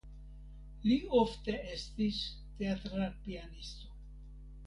Li 0.85 0.95
ofte 1.17 1.53
estis 1.75 2.23
teatra 2.61 3.09
pianisto. 3.27 3.93